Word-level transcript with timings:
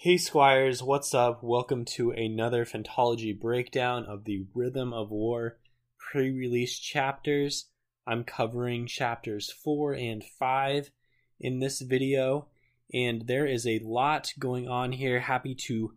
Hey 0.00 0.16
Squires, 0.16 0.80
what's 0.80 1.12
up? 1.12 1.42
Welcome 1.42 1.84
to 1.96 2.12
another 2.12 2.64
Phantology 2.64 3.36
breakdown 3.36 4.04
of 4.04 4.26
the 4.26 4.46
Rhythm 4.54 4.92
of 4.92 5.10
War 5.10 5.58
pre 5.98 6.30
release 6.30 6.78
chapters. 6.78 7.64
I'm 8.06 8.22
covering 8.22 8.86
chapters 8.86 9.50
4 9.50 9.94
and 9.94 10.22
5 10.22 10.92
in 11.40 11.58
this 11.58 11.80
video, 11.80 12.46
and 12.94 13.26
there 13.26 13.44
is 13.44 13.66
a 13.66 13.80
lot 13.80 14.32
going 14.38 14.68
on 14.68 14.92
here. 14.92 15.18
Happy 15.18 15.56
to 15.66 15.94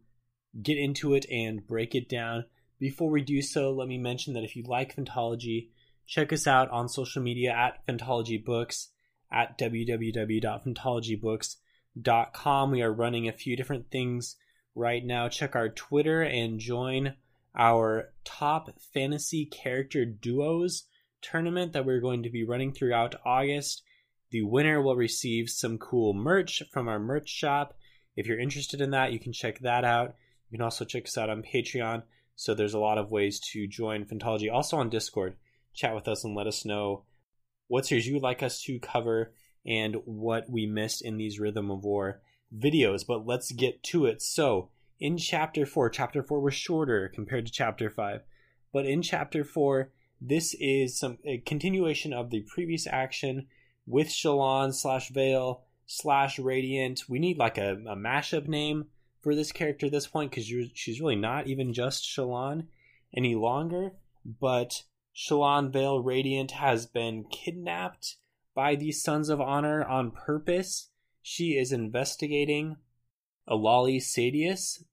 get 0.59 0.79
into 0.79 1.13
it 1.13 1.27
and 1.29 1.67
break 1.67 1.93
it 1.93 2.09
down. 2.09 2.45
Before 2.79 3.11
we 3.11 3.21
do 3.21 3.43
so, 3.43 3.71
let 3.71 3.87
me 3.87 3.99
mention 3.99 4.33
that 4.33 4.43
if 4.43 4.55
you 4.55 4.63
like 4.63 4.95
Phantology, 4.95 5.67
check 6.07 6.33
us 6.33 6.47
out 6.47 6.71
on 6.71 6.89
social 6.89 7.21
media 7.21 7.51
at 7.51 7.85
Phantology 7.85 8.43
Books 8.43 8.87
at 9.31 9.59
www.phantologybooks.com 9.59 11.57
com. 12.33 12.71
We 12.71 12.81
are 12.81 12.93
running 12.93 13.27
a 13.27 13.33
few 13.33 13.55
different 13.55 13.91
things 13.91 14.35
right 14.75 15.05
now. 15.05 15.29
Check 15.29 15.55
our 15.55 15.69
Twitter 15.69 16.21
and 16.21 16.59
join 16.59 17.15
our 17.57 18.13
top 18.23 18.69
fantasy 18.93 19.45
character 19.45 20.05
duos 20.05 20.85
tournament 21.21 21.73
that 21.73 21.85
we're 21.85 21.99
going 21.99 22.23
to 22.23 22.29
be 22.29 22.43
running 22.43 22.73
throughout 22.73 23.15
August. 23.25 23.83
The 24.31 24.43
winner 24.43 24.81
will 24.81 24.95
receive 24.95 25.49
some 25.49 25.77
cool 25.77 26.13
merch 26.13 26.63
from 26.71 26.87
our 26.87 26.99
merch 26.99 27.29
shop. 27.29 27.77
If 28.15 28.27
you're 28.27 28.39
interested 28.39 28.81
in 28.81 28.91
that, 28.91 29.11
you 29.11 29.19
can 29.19 29.33
check 29.33 29.59
that 29.59 29.83
out. 29.83 30.15
You 30.49 30.57
can 30.57 30.63
also 30.63 30.85
check 30.85 31.03
us 31.05 31.17
out 31.17 31.29
on 31.29 31.43
Patreon. 31.43 32.03
So 32.35 32.53
there's 32.53 32.73
a 32.73 32.79
lot 32.79 32.97
of 32.97 33.11
ways 33.11 33.39
to 33.51 33.67
join 33.67 34.05
Phantology. 34.05 34.51
Also 34.51 34.77
on 34.77 34.89
Discord, 34.89 35.35
chat 35.73 35.93
with 35.93 36.07
us 36.07 36.23
and 36.23 36.35
let 36.35 36.47
us 36.47 36.65
know 36.65 37.03
what 37.67 37.85
series 37.85 38.07
you 38.07 38.13
would 38.15 38.23
like 38.23 38.41
us 38.41 38.61
to 38.63 38.79
cover 38.79 39.33
and 39.65 39.97
what 40.05 40.49
we 40.49 40.65
missed 40.65 41.03
in 41.03 41.17
these 41.17 41.39
Rhythm 41.39 41.69
of 41.69 41.83
War 41.83 42.21
videos. 42.55 43.05
But 43.05 43.25
let's 43.25 43.51
get 43.51 43.83
to 43.83 44.05
it. 44.05 44.21
So, 44.21 44.69
in 44.99 45.17
chapter 45.17 45.65
4, 45.65 45.89
chapter 45.89 46.21
4 46.21 46.39
was 46.39 46.53
shorter 46.53 47.09
compared 47.13 47.45
to 47.47 47.51
chapter 47.51 47.89
5. 47.89 48.21
But 48.73 48.85
in 48.85 49.01
chapter 49.01 49.43
4, 49.43 49.91
this 50.19 50.55
is 50.59 50.99
some 50.99 51.17
a 51.25 51.39
continuation 51.39 52.13
of 52.13 52.29
the 52.29 52.41
previous 52.41 52.85
action 52.85 53.47
with 53.87 54.07
Shallan 54.07 54.73
slash 54.73 55.09
Veil 55.09 55.63
slash 55.87 56.37
Radiant. 56.37 57.03
We 57.09 57.19
need 57.19 57.37
like 57.37 57.57
a, 57.57 57.73
a 57.73 57.95
mashup 57.95 58.47
name 58.47 58.85
for 59.21 59.35
this 59.35 59.51
character 59.51 59.87
at 59.87 59.91
this 59.91 60.07
point 60.07 60.31
because 60.31 60.45
she's 60.75 61.01
really 61.01 61.15
not 61.15 61.47
even 61.47 61.73
just 61.73 62.03
Shallan 62.03 62.67
any 63.15 63.35
longer. 63.35 63.93
But 64.23 64.83
Shallan 65.15 65.73
Veil 65.73 66.01
Radiant 66.01 66.51
has 66.51 66.85
been 66.85 67.25
kidnapped 67.25 68.17
by 68.53 68.75
these 68.75 69.01
Sons 69.01 69.29
of 69.29 69.41
Honor 69.41 69.83
on 69.83 70.11
purpose. 70.11 70.89
She 71.21 71.51
is 71.51 71.71
investigating 71.71 72.77
Ialai 73.49 73.97
Sadeas, 73.97 74.83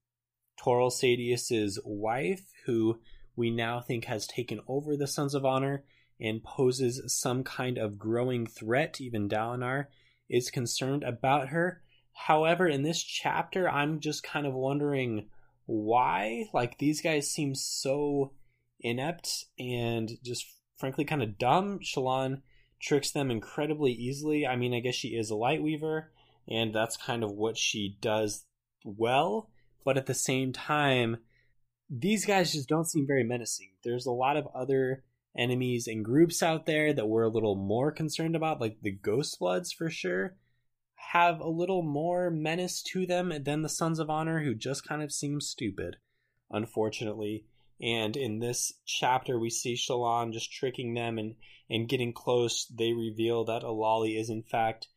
Torol 0.59 0.91
Sadeas's 0.91 1.79
wife, 1.83 2.51
who 2.65 2.99
we 3.35 3.49
now 3.49 3.79
think 3.79 4.05
has 4.05 4.27
taken 4.27 4.59
over 4.67 4.95
the 4.95 5.07
Sons 5.07 5.33
of 5.33 5.45
Honor 5.45 5.83
and 6.19 6.43
poses 6.43 7.01
some 7.07 7.43
kind 7.43 7.77
of 7.77 7.97
growing 7.97 8.45
threat. 8.45 8.99
Even 8.99 9.29
Dalinar 9.29 9.85
is 10.29 10.51
concerned 10.51 11.03
about 11.03 11.49
her. 11.49 11.81
However, 12.13 12.67
in 12.67 12.83
this 12.83 13.01
chapter, 13.01 13.69
I'm 13.69 14.01
just 14.01 14.23
kind 14.23 14.45
of 14.45 14.53
wondering 14.53 15.29
why. 15.65 16.45
Like, 16.53 16.77
these 16.77 17.01
guys 17.01 17.31
seem 17.31 17.55
so 17.55 18.33
inept 18.81 19.45
and 19.57 20.11
just 20.23 20.45
frankly 20.77 21.05
kind 21.05 21.23
of 21.23 21.37
dumb. 21.37 21.79
Shallan 21.79 22.41
tricks 22.81 23.11
them 23.11 23.29
incredibly 23.31 23.91
easily. 23.91 24.45
I 24.47 24.55
mean, 24.55 24.73
I 24.73 24.79
guess 24.79 24.95
she 24.95 25.09
is 25.09 25.29
a 25.29 25.35
light 25.35 25.61
weaver, 25.61 26.11
and 26.47 26.73
that's 26.73 26.97
kind 26.97 27.23
of 27.23 27.31
what 27.31 27.57
she 27.57 27.97
does 28.01 28.45
well. 28.83 29.49
But 29.83 29.97
at 29.97 30.05
the 30.05 30.13
same 30.13 30.53
time, 30.53 31.17
these 31.89 32.25
guys 32.25 32.53
just 32.53 32.69
don't 32.69 32.89
seem 32.89 33.07
very 33.07 33.23
menacing. 33.23 33.71
There's 33.83 34.05
a 34.05 34.11
lot 34.11 34.37
of 34.37 34.47
other 34.53 35.03
enemies 35.37 35.87
and 35.87 36.03
groups 36.03 36.43
out 36.43 36.65
there 36.65 36.93
that 36.93 37.07
we're 37.07 37.23
a 37.23 37.29
little 37.29 37.55
more 37.55 37.91
concerned 37.91 38.35
about, 38.35 38.61
like 38.61 38.77
the 38.81 38.91
Ghost 38.91 39.39
Bloods 39.39 39.71
for 39.71 39.89
sure, 39.89 40.35
have 40.95 41.39
a 41.39 41.49
little 41.49 41.81
more 41.81 42.29
menace 42.29 42.83
to 42.83 43.05
them 43.05 43.33
than 43.43 43.61
the 43.61 43.69
Sons 43.69 43.99
of 43.99 44.09
Honor, 44.09 44.43
who 44.43 44.53
just 44.53 44.87
kind 44.87 45.01
of 45.01 45.11
seem 45.11 45.41
stupid, 45.41 45.97
unfortunately. 46.51 47.45
And 47.81 48.17
in 48.17 48.39
this 48.39 48.73
chapter, 48.85 49.39
we 49.39 49.49
see 49.49 49.75
Shallan 49.75 50.33
just 50.33 50.51
tricking 50.51 50.93
them 50.93 51.17
and, 51.17 51.35
and 51.69 51.87
getting 51.87 52.13
close. 52.13 52.65
They 52.65 52.91
reveal 52.91 53.45
that 53.45 53.63
Ialai 53.63 54.19
is, 54.19 54.29
in 54.29 54.43
fact, 54.43 54.87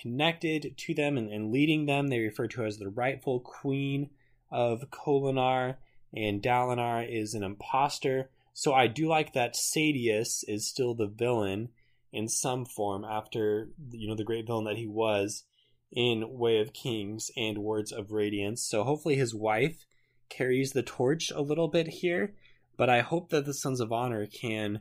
connected 0.00 0.76
to 0.76 0.94
them 0.94 1.16
and, 1.16 1.30
and 1.30 1.50
leading 1.50 1.86
them. 1.86 2.08
They 2.08 2.20
refer 2.20 2.46
to 2.48 2.60
her 2.60 2.66
as 2.66 2.78
the 2.78 2.88
rightful 2.88 3.40
queen 3.40 4.10
of 4.50 4.90
Kholinar, 4.90 5.76
and 6.14 6.42
Dalinar 6.42 7.08
is 7.08 7.34
an 7.34 7.42
impostor. 7.42 8.30
So 8.52 8.72
I 8.72 8.86
do 8.86 9.08
like 9.08 9.32
that 9.32 9.54
Sadeas 9.54 10.44
is 10.46 10.68
still 10.68 10.94
the 10.94 11.06
villain 11.06 11.70
in 12.12 12.28
some 12.28 12.64
form 12.64 13.04
after 13.04 13.68
you 13.90 14.08
know 14.08 14.14
the 14.14 14.24
great 14.24 14.46
villain 14.46 14.64
that 14.64 14.78
he 14.78 14.86
was 14.86 15.44
in 15.92 16.38
Way 16.38 16.60
of 16.60 16.72
Kings 16.72 17.30
and 17.36 17.58
Words 17.58 17.92
of 17.92 18.12
Radiance. 18.12 18.66
So 18.66 18.84
hopefully 18.84 19.16
his 19.16 19.34
wife 19.34 19.84
carries 20.28 20.72
the 20.72 20.82
torch 20.82 21.30
a 21.30 21.40
little 21.40 21.68
bit 21.68 21.86
here, 21.86 22.34
but 22.76 22.90
I 22.90 23.00
hope 23.00 23.30
that 23.30 23.46
the 23.46 23.54
Sons 23.54 23.80
of 23.80 23.92
Honor 23.92 24.26
can 24.26 24.80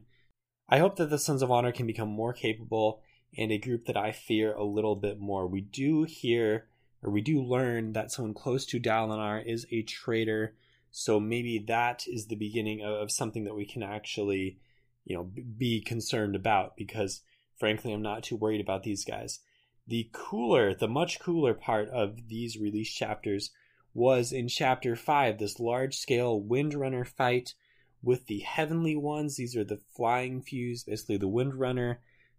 I 0.68 0.80
hope 0.80 0.96
that 0.96 1.12
the 1.12 1.20
Sons 1.20 1.44
of 1.44 1.52
Honor 1.52 1.72
can 1.72 1.86
become 1.86 2.10
more 2.10 2.34
capable 2.34 3.02
and 3.38 3.52
a 3.52 3.58
group 3.58 3.86
that 3.86 3.98
I 3.98 4.12
fear 4.12 4.54
a 4.54 4.64
little 4.64 4.96
bit 4.96 5.20
more. 5.20 5.46
We 5.46 5.62
do 5.62 6.04
hear 6.04 6.66
or 7.04 7.12
we 7.12 7.22
do 7.22 7.44
learn 7.44 7.94
that 7.94 8.12
someone 8.12 8.34
close 8.34 8.66
to 8.66 8.80
Dalinar 8.80 9.46
is 9.46 9.68
a 9.72 9.84
traitor, 9.84 10.56
so 10.90 11.20
maybe 11.20 11.64
that 11.68 12.06
is 12.08 12.26
the 12.26 12.36
beginning 12.36 12.84
of 12.84 13.12
something 13.12 13.44
that 13.44 13.54
we 13.54 13.66
can 13.66 13.84
actually, 13.84 14.58
you 15.04 15.16
know, 15.16 15.30
be 15.58 15.82
concerned 15.82 16.36
about 16.36 16.76
because 16.76 17.22
frankly 17.58 17.94
I'm 17.94 18.02
not 18.02 18.24
too 18.24 18.36
worried 18.36 18.62
about 18.62 18.84
these 18.84 19.06
guys. 19.06 19.40
The 19.88 20.10
cooler, 20.14 20.74
the 20.74 20.88
much 20.88 21.20
cooler 21.20 21.54
part 21.54 21.90
of 21.90 22.28
these 22.28 22.58
release 22.58 22.92
chapters 22.92 23.52
was 23.96 24.34
in 24.34 24.50
chapter 24.50 24.94
5 24.94 25.38
this 25.38 25.60
large 25.60 25.98
scale 25.98 26.40
windrunner 26.40 27.08
fight 27.08 27.56
with 28.04 28.28
the 28.28 28.40
heavenly 28.40 28.96
ones. 28.96 29.38
These 29.38 29.56
are 29.56 29.64
the 29.64 29.80
flying 29.96 30.42
fused 30.42 30.86
basically 30.86 31.18
the 31.18 31.30
windrunner 31.30 31.98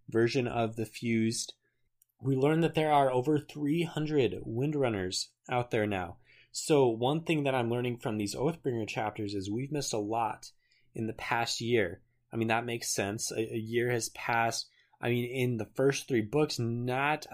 version 0.09 0.47
of 0.47 0.77
the 0.77 0.85
fused. 0.85 1.55
We 2.21 2.37
learned 2.37 2.63
that 2.63 2.75
there 2.75 2.93
are 2.93 3.11
over 3.11 3.39
300 3.39 4.43
windrunners 4.45 5.29
out 5.51 5.71
there 5.71 5.87
now. 5.87 6.19
So 6.53 6.89
one 6.89 7.23
thing 7.23 7.45
that 7.45 7.55
i'm 7.55 7.71
learning 7.71 7.99
from 7.99 8.17
these 8.17 8.35
oathbringer 8.35 8.87
chapters 8.87 9.35
is 9.35 9.51
we've 9.51 9.73
missed 9.73 9.93
a 9.93 9.99
lot 9.99 10.51
in 10.95 11.07
the 11.07 11.15
past 11.15 11.63
year. 11.63 12.03
I 12.33 12.37
mean 12.37 12.49
that 12.49 12.67
makes 12.67 12.95
sense. 12.95 13.33
A, 13.33 13.55
a 13.55 13.59
year 13.59 13.91
has 13.91 14.11
passed. 14.11 14.69
I 15.01 15.09
mean, 15.09 15.31
in 15.31 15.57
the 15.57 15.69
first 15.75 16.09
three 16.09 16.23
books, 16.23 16.59
not, 16.59 17.27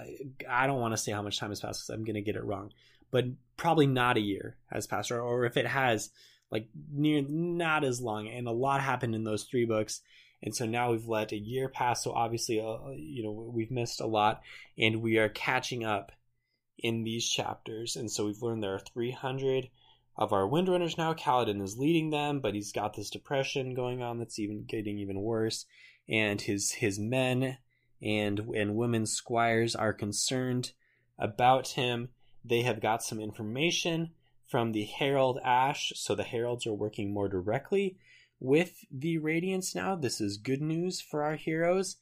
I 0.48 0.66
don't 0.66 0.80
want 0.80 0.94
to 0.94 0.98
say 0.98 1.12
how 1.12 1.22
much 1.22 1.38
time 1.38 1.50
has 1.50 1.60
passed 1.60 1.86
because 1.86 1.94
I'm 1.94 2.04
going 2.04 2.16
to 2.16 2.20
get 2.20 2.34
it 2.34 2.44
wrong 2.44 2.72
but 3.12 3.26
probably 3.56 3.86
not 3.86 4.16
a 4.16 4.20
year 4.20 4.56
has 4.72 4.88
passed, 4.88 5.12
or, 5.12 5.20
or 5.20 5.44
if 5.44 5.56
it 5.56 5.66
has, 5.66 6.10
like 6.50 6.66
near 6.92 7.22
not 7.22 7.84
as 7.84 8.00
long. 8.00 8.26
And 8.26 8.48
a 8.48 8.52
lot 8.52 8.80
happened 8.80 9.14
in 9.14 9.22
those 9.22 9.44
three 9.44 9.66
books, 9.66 10.00
and 10.42 10.56
so 10.56 10.66
now 10.66 10.90
we've 10.90 11.06
let 11.06 11.30
a 11.30 11.36
year 11.36 11.68
pass. 11.68 12.02
So 12.02 12.10
obviously, 12.10 12.58
uh, 12.60 12.64
uh 12.64 12.90
you 12.96 13.22
know, 13.22 13.52
we've 13.54 13.70
missed 13.70 14.00
a 14.00 14.06
lot, 14.06 14.42
and 14.76 15.00
we 15.00 15.18
are 15.18 15.28
catching 15.28 15.84
up 15.84 16.10
in 16.78 17.04
these 17.04 17.28
chapters. 17.28 17.94
And 17.94 18.10
so 18.10 18.26
we've 18.26 18.42
learned 18.42 18.62
there 18.62 18.74
are 18.74 18.80
300 18.80 19.68
of 20.16 20.32
our 20.32 20.46
windrunners 20.46 20.98
now. 20.98 21.14
Kaladin 21.14 21.62
is 21.62 21.78
leading 21.78 22.10
them, 22.10 22.40
but 22.40 22.54
he's 22.54 22.72
got 22.72 22.94
this 22.94 23.10
depression 23.10 23.74
going 23.74 24.02
on 24.02 24.18
that's 24.18 24.38
even 24.38 24.64
getting 24.64 24.98
even 24.98 25.20
worse. 25.20 25.66
And 26.08 26.40
his 26.40 26.72
his 26.72 26.98
men 26.98 27.58
and 28.02 28.40
and 28.54 28.74
women 28.74 29.06
squires 29.06 29.76
are 29.76 29.92
concerned 29.92 30.72
about 31.18 31.68
him 31.68 32.08
they 32.44 32.62
have 32.62 32.80
got 32.80 33.02
some 33.02 33.20
information 33.20 34.10
from 34.48 34.72
the 34.72 34.84
Herald 34.84 35.38
Ash, 35.44 35.92
so 35.96 36.14
the 36.14 36.22
Heralds 36.24 36.66
are 36.66 36.74
working 36.74 37.12
more 37.12 37.28
directly 37.28 37.96
with 38.40 38.84
the 38.90 39.18
Radiance 39.18 39.74
now. 39.74 39.94
This 39.94 40.20
is 40.20 40.36
good 40.36 40.60
news 40.60 41.00
for 41.00 41.22
our 41.22 41.36
heroes. 41.36 41.96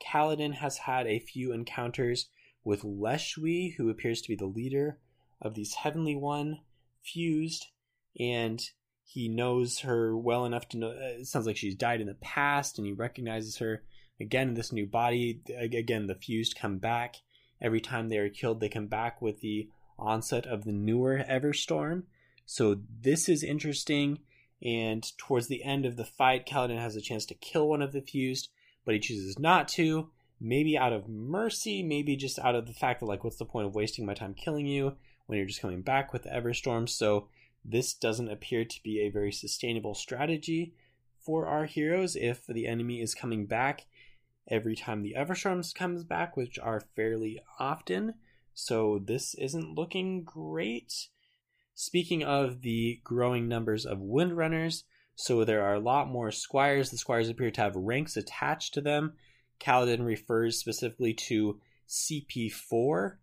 Kaladin 0.00 0.54
has 0.54 0.78
had 0.78 1.06
a 1.06 1.18
few 1.18 1.52
encounters 1.52 2.28
with 2.62 2.82
Leshwi, 2.82 3.74
who 3.76 3.88
appears 3.88 4.20
to 4.22 4.28
be 4.28 4.36
the 4.36 4.46
leader 4.46 4.98
of 5.40 5.54
these 5.54 5.74
Heavenly 5.74 6.14
One 6.14 6.60
fused, 7.02 7.66
and 8.18 8.62
he 9.04 9.28
knows 9.28 9.80
her 9.80 10.16
well 10.16 10.44
enough 10.44 10.68
to 10.70 10.78
know. 10.78 10.90
Uh, 10.90 11.20
it 11.20 11.26
sounds 11.26 11.46
like 11.46 11.56
she's 11.56 11.74
died 11.74 12.00
in 12.00 12.08
the 12.08 12.14
past, 12.14 12.78
and 12.78 12.86
he 12.86 12.92
recognizes 12.92 13.58
her 13.58 13.82
again 14.20 14.48
in 14.48 14.54
this 14.54 14.72
new 14.72 14.86
body. 14.86 15.40
Again, 15.58 16.06
the 16.06 16.14
fused 16.14 16.58
come 16.58 16.78
back 16.78 17.16
every 17.60 17.80
time 17.80 18.08
they 18.08 18.18
are 18.18 18.28
killed. 18.28 18.60
They 18.60 18.68
come 18.68 18.88
back 18.88 19.22
with 19.22 19.40
the 19.40 19.68
onset 19.98 20.46
of 20.46 20.64
the 20.64 20.72
newer 20.72 21.24
Everstorm. 21.28 22.04
So 22.44 22.78
this 23.00 23.28
is 23.28 23.42
interesting. 23.42 24.20
And 24.62 25.06
towards 25.18 25.48
the 25.48 25.64
end 25.64 25.84
of 25.84 25.96
the 25.96 26.04
fight, 26.04 26.46
Kaladin 26.46 26.80
has 26.80 26.96
a 26.96 27.00
chance 27.00 27.26
to 27.26 27.34
kill 27.34 27.68
one 27.68 27.82
of 27.82 27.92
the 27.92 28.00
fused, 28.00 28.48
but 28.84 28.94
he 28.94 29.00
chooses 29.00 29.38
not 29.38 29.68
to. 29.68 30.10
Maybe 30.40 30.76
out 30.76 30.92
of 30.92 31.08
mercy, 31.08 31.82
maybe 31.82 32.16
just 32.16 32.38
out 32.38 32.54
of 32.54 32.66
the 32.66 32.74
fact 32.74 33.00
that, 33.00 33.06
like, 33.06 33.24
what's 33.24 33.38
the 33.38 33.44
point 33.44 33.66
of 33.66 33.74
wasting 33.74 34.04
my 34.04 34.14
time 34.14 34.34
killing 34.34 34.66
you 34.66 34.96
when 35.26 35.38
you're 35.38 35.46
just 35.46 35.62
coming 35.62 35.82
back 35.82 36.12
with 36.12 36.22
the 36.24 36.30
Everstorm. 36.30 36.88
So 36.88 37.28
this 37.64 37.94
doesn't 37.94 38.30
appear 38.30 38.64
to 38.64 38.82
be 38.82 39.00
a 39.00 39.10
very 39.10 39.32
sustainable 39.32 39.94
strategy 39.94 40.74
for 41.20 41.46
our 41.46 41.64
heroes 41.64 42.16
if 42.16 42.46
the 42.46 42.66
enemy 42.66 43.00
is 43.00 43.14
coming 43.14 43.46
back 43.46 43.86
every 44.48 44.76
time 44.76 45.02
the 45.02 45.14
Everstorms 45.16 45.74
comes 45.74 46.04
back, 46.04 46.36
which 46.36 46.58
are 46.58 46.84
fairly 46.94 47.40
often. 47.58 48.14
So 48.58 48.98
this 49.04 49.34
isn't 49.34 49.76
looking 49.76 50.24
great. 50.24 51.08
Speaking 51.74 52.24
of 52.24 52.62
the 52.62 53.00
growing 53.04 53.48
numbers 53.48 53.84
of 53.84 53.98
Windrunners, 53.98 54.84
so 55.14 55.44
there 55.44 55.62
are 55.62 55.74
a 55.74 55.80
lot 55.80 56.08
more 56.08 56.30
squires. 56.30 56.90
The 56.90 56.96
squires 56.96 57.28
appear 57.28 57.50
to 57.50 57.60
have 57.60 57.76
ranks 57.76 58.16
attached 58.16 58.72
to 58.74 58.80
them. 58.80 59.12
Kaladin 59.60 60.06
refers 60.06 60.58
specifically 60.58 61.12
to 61.12 61.60
CP4 61.86 63.16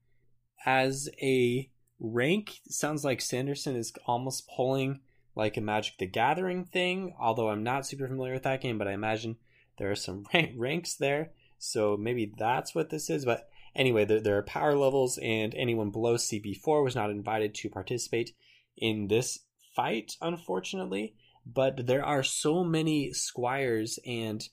as 0.68 1.10
a 1.20 1.72
rank. 2.00 2.60
Sounds 2.70 3.04
like 3.04 3.20
Sanderson 3.20 3.76
is 3.76 3.92
almost 4.06 4.48
pulling 4.56 5.00
like 5.36 5.58
a 5.58 5.62
Magic 5.62 5.98
the 5.98 6.06
Gathering 6.06 6.66
thing, 6.66 7.16
although 7.20 7.50
I'm 7.50 7.64
not 7.64 7.88
super 7.88 8.08
familiar 8.08 8.34
with 8.34 8.44
that 8.44 8.62
game, 8.62 8.78
but 8.78 8.88
I 8.88 8.94
imagine 8.94 9.38
there 9.80 9.90
are 9.90 9.96
some 9.96 10.26
rank- 10.34 10.54
ranks 10.56 10.94
there. 10.94 11.32
So 11.58 11.98
maybe 11.98 12.32
that's 12.38 12.76
what 12.76 12.92
this 12.92 13.10
is. 13.10 13.26
But 13.26 13.50
anyway, 13.76 14.06
there, 14.06 14.22
there 14.22 14.38
are 14.38 14.44
power 14.44 14.76
levels, 14.76 15.18
and 15.22 15.54
anyone 15.56 15.92
below 15.92 16.16
CB4 16.16 16.84
was 16.84 16.96
not 16.96 17.10
invited 17.10 17.56
to 17.56 17.70
participate 17.70 18.36
in 18.78 19.08
this 19.08 19.40
fight, 19.76 20.14
unfortunately. 20.22 21.16
But 21.46 21.88
there 21.88 22.06
are 22.06 22.24
so 22.24 22.64
many 22.64 23.12
squires 23.12 24.00
and 24.06 24.48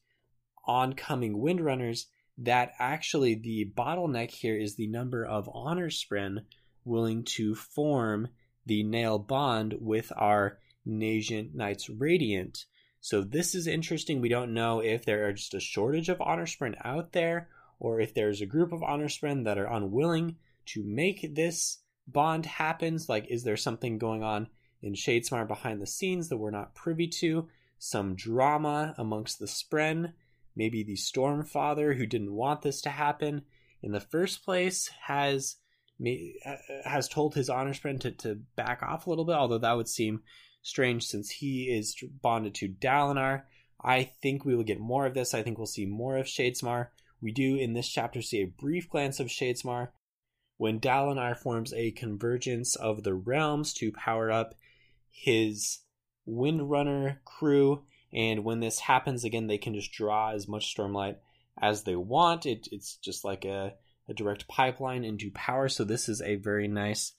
oncoming 0.67 1.39
windrunners 1.41 2.07
that 2.39 2.73
actually 2.79 3.35
the 3.35 3.71
bottleneck 3.77 4.31
here 4.31 4.57
is 4.57 4.75
the 4.75 4.87
number 4.87 5.25
of 5.25 5.49
honor 5.53 5.91
spren 5.91 6.45
willing 6.85 7.25
to 7.25 7.55
form 7.55 8.29
the 8.67 8.83
Nahel 8.83 9.27
bond 9.27 9.75
with 9.81 10.13
our 10.17 10.59
Nazient 10.87 11.55
Knights 11.55 11.89
Radiant. 11.89 12.65
So 13.01 13.23
this 13.23 13.55
is 13.55 13.67
interesting. 13.67 14.21
We 14.21 14.29
don't 14.29 14.55
know 14.55 14.81
if 14.81 15.05
there 15.05 15.27
are 15.27 15.33
just 15.33 15.55
a 15.55 15.61
shortage 15.61 16.09
of 16.09 16.21
honor 16.21 16.47
spren 16.47 16.75
out 16.85 17.13
there, 17.13 17.49
or 17.81 17.99
if 17.99 18.15
there's 18.15 18.41
a 18.41 18.47
group 18.47 18.73
of 18.73 18.85
honor 18.85 19.09
spren 19.09 19.45
that 19.45 19.59
are 19.59 19.67
unwilling 19.67 20.37
to 20.67 20.85
make 20.85 21.35
this 21.35 21.79
bond 22.07 22.47
happen. 22.47 22.99
Like, 23.09 23.27
is 23.29 23.43
there 23.43 23.57
something 23.57 23.99
going 23.99 24.23
on 24.23 24.47
in 24.83 24.93
Shadesmar 24.93 25.49
behind 25.49 25.83
the 25.83 25.87
scenes 25.87 26.29
that 26.29 26.37
we're 26.37 26.51
not 26.51 26.77
privy 26.77 27.09
to? 27.09 27.49
Some 27.79 28.15
drama 28.15 28.95
amongst 28.99 29.41
the 29.41 29.47
spren 29.47 30.13
maybe 30.57 30.83
the 30.83 30.97
Stormfather, 30.97 31.97
who 31.97 32.07
didn't 32.07 32.35
want 32.35 32.63
this 32.63 32.81
to 32.83 32.91
happen 32.91 33.43
in 33.83 33.93
the 33.93 34.01
first 34.01 34.45
place, 34.45 34.91
has 35.03 35.57
uh, 36.05 36.57
has 36.85 37.09
told 37.09 37.35
his 37.35 37.51
honor 37.51 37.75
spren 37.75 38.01
to, 38.01 38.11
to 38.11 38.41
back 38.57 38.83
off 38.83 39.07
a 39.07 39.11
little 39.11 39.25
bit, 39.25 39.37
although 39.37 39.59
that 39.59 39.77
would 39.77 39.89
seem 39.89 40.23
strange 40.63 41.05
since 41.05 41.31
he 41.31 41.65
is 41.65 41.97
bonded 42.23 42.55
to 42.55 42.69
Dalinar. 42.69 43.43
I 43.83 44.05
think 44.23 44.45
we 44.45 44.55
will 44.55 44.65
get 44.65 44.81
more 44.81 45.07
of 45.07 45.15
this. 45.15 45.35
I 45.35 45.43
think 45.43 45.59
we'll 45.59 45.67
see 45.67 45.87
more 45.87 46.17
of 46.17 46.27
Shadesmar. 46.27 46.89
We 47.23 47.33
do 47.33 47.57
in 47.57 47.75
this 47.75 47.89
chapter 47.89 48.23
see 48.23 48.43
a 48.43 48.47
brief 48.47 48.89
glance 48.89 49.21
of 49.21 49.29
Shadesmar 49.29 49.89
when 50.57 50.81
Dalinar 50.81 51.37
forms 51.37 51.73
a 51.73 51.91
convergence 51.91 52.77
of 52.77 53.03
the 53.03 53.15
realms 53.15 53.73
to 53.75 53.93
power 53.93 54.31
up 54.31 54.55
his 55.11 55.81
Windrunner 56.29 57.19
crew 57.25 57.85
and 58.13 58.45
when 58.45 58.61
this 58.61 58.81
happens 58.81 59.25
again, 59.25 59.47
they 59.47 59.59
can 59.59 59.75
just 59.75 59.93
draw 59.93 60.33
as 60.33 60.49
much 60.49 60.75
stormlight 60.75 61.17
as 61.61 61.85
they 61.85 61.97
want. 61.97 62.47
It, 62.47 62.69
it's 62.73 62.97
just 62.97 63.25
like 63.25 63.45
a, 63.45 63.75
a 64.09 64.15
direct 64.15 64.49
pipeline 64.49 65.05
into 65.05 65.31
power. 65.31 65.69
So 65.69 65.85
this 65.85 66.09
is 66.09 66.21
a 66.21 66.37
very 66.37 66.67
nice 66.67 67.13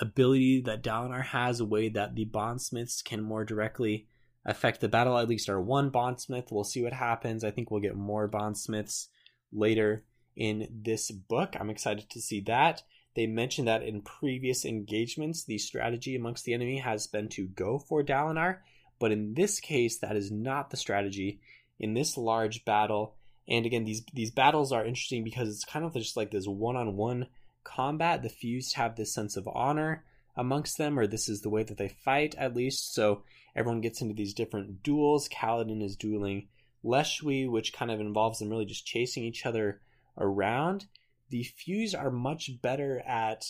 ability 0.00 0.62
that 0.62 0.82
Dalinar 0.82 1.24
has, 1.24 1.60
a 1.60 1.64
way 1.64 1.88
that 1.90 2.14
the 2.14 2.24
bondsmiths 2.24 3.02
can 3.02 3.22
more 3.22 3.44
directly 3.44 4.06
affect 4.44 4.80
the 4.80 4.88
battle. 4.88 5.18
At 5.18 5.28
least 5.28 5.48
our 5.48 5.60
one 5.60 5.90
bondsmith. 5.90 6.52
We'll 6.52 6.64
see 6.64 6.82
what 6.82 6.92
happens. 6.92 7.42
I 7.42 7.50
think 7.50 7.70
we'll 7.70 7.80
get 7.80 7.96
more 7.96 8.28
bondsmiths 8.28 9.08
later 9.52 10.04
in 10.36 10.68
this 10.70 11.10
book. 11.10 11.54
I'm 11.58 11.70
excited 11.70 12.08
to 12.10 12.20
see 12.20 12.40
that. 12.42 12.82
They 13.14 13.26
mentioned 13.26 13.68
that 13.68 13.82
in 13.82 14.00
previous 14.00 14.64
engagements, 14.64 15.44
the 15.44 15.58
strategy 15.58 16.16
amongst 16.16 16.44
the 16.44 16.54
enemy 16.54 16.78
has 16.78 17.06
been 17.06 17.28
to 17.30 17.46
go 17.46 17.78
for 17.78 18.02
Dalinar 18.02 18.58
but 19.02 19.10
in 19.10 19.34
this 19.34 19.58
case, 19.58 19.98
that 19.98 20.14
is 20.14 20.30
not 20.30 20.70
the 20.70 20.76
strategy 20.76 21.40
in 21.80 21.92
this 21.92 22.16
large 22.16 22.64
battle. 22.64 23.16
And 23.48 23.66
again, 23.66 23.84
these 23.84 24.04
these 24.14 24.30
battles 24.30 24.70
are 24.70 24.86
interesting 24.86 25.24
because 25.24 25.48
it's 25.48 25.64
kind 25.64 25.84
of 25.84 25.92
just 25.94 26.16
like 26.16 26.30
this 26.30 26.46
one-on-one 26.46 27.26
combat. 27.64 28.22
The 28.22 28.28
fused 28.28 28.76
have 28.76 28.94
this 28.94 29.12
sense 29.12 29.36
of 29.36 29.48
honor 29.52 30.04
amongst 30.36 30.78
them, 30.78 31.00
or 31.00 31.08
this 31.08 31.28
is 31.28 31.40
the 31.40 31.50
way 31.50 31.64
that 31.64 31.78
they 31.78 31.88
fight 31.88 32.36
at 32.38 32.54
least. 32.54 32.94
So 32.94 33.24
everyone 33.56 33.80
gets 33.80 34.00
into 34.00 34.14
these 34.14 34.34
different 34.34 34.84
duels. 34.84 35.28
Kaladin 35.28 35.82
is 35.82 35.96
dueling 35.96 36.46
Leshwi, 36.84 37.48
which 37.48 37.72
kind 37.72 37.90
of 37.90 38.00
involves 38.00 38.38
them 38.38 38.50
really 38.50 38.64
just 38.64 38.86
chasing 38.86 39.24
each 39.24 39.46
other 39.46 39.80
around. 40.18 40.86
The 41.30 41.44
fused 41.44 41.94
are 41.94 42.10
much 42.10 42.50
better 42.60 43.00
at 43.00 43.44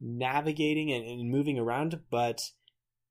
navigating 0.00 0.92
and, 0.92 1.04
and 1.04 1.30
moving 1.30 1.58
around, 1.58 2.00
but 2.10 2.50